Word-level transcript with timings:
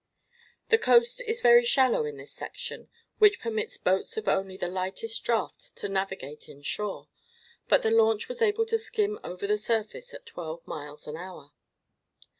The 0.69 0.79
coast 0.79 1.21
is 1.27 1.43
very 1.43 1.63
shallow 1.63 2.05
in 2.05 2.17
this 2.17 2.31
section, 2.33 2.89
which 3.19 3.39
permits 3.39 3.77
boats 3.77 4.17
of 4.17 4.27
only 4.27 4.57
the 4.57 4.67
lightest 4.67 5.23
draught 5.23 5.75
to 5.75 5.87
navigate 5.89 6.49
in 6.49 6.63
shore, 6.63 7.07
but 7.67 7.83
the 7.83 7.91
launch 7.91 8.27
was 8.27 8.41
able 8.41 8.65
to 8.65 8.79
skim 8.79 9.19
over 9.23 9.45
the 9.45 9.59
surface 9.59 10.11
at 10.15 10.25
twelve 10.25 10.65
miles 10.65 11.05
an 11.07 11.17
hour. 11.17 11.51